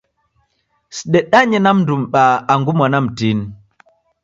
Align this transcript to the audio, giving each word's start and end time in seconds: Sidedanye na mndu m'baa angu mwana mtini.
Sidedanye 0.95 1.57
na 1.61 1.71
mndu 1.77 1.93
m'baa 2.01 2.35
angu 2.51 2.71
mwana 2.77 2.97
mtini. 3.05 3.45